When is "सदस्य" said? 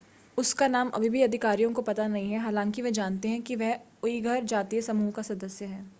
5.21-5.65